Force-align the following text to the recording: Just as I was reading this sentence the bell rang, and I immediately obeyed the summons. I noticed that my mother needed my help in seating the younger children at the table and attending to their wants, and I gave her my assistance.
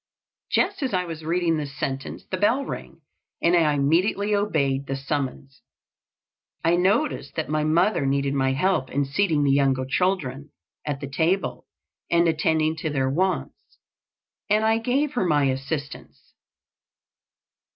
Just 0.49 0.81
as 0.81 0.95
I 0.95 1.05
was 1.05 1.23
reading 1.23 1.57
this 1.57 1.77
sentence 1.77 2.25
the 2.25 2.37
bell 2.37 2.65
rang, 2.65 3.01
and 3.39 3.55
I 3.55 3.75
immediately 3.75 4.33
obeyed 4.33 4.87
the 4.87 4.95
summons. 4.95 5.61
I 6.65 6.75
noticed 6.75 7.35
that 7.35 7.49
my 7.49 7.63
mother 7.63 8.07
needed 8.07 8.33
my 8.33 8.53
help 8.53 8.89
in 8.89 9.05
seating 9.05 9.43
the 9.43 9.51
younger 9.51 9.85
children 9.87 10.49
at 10.87 11.01
the 11.01 11.07
table 11.07 11.67
and 12.09 12.27
attending 12.27 12.75
to 12.77 12.89
their 12.89 13.11
wants, 13.11 13.77
and 14.49 14.65
I 14.65 14.79
gave 14.79 15.13
her 15.13 15.23
my 15.23 15.43
assistance. 15.51 16.33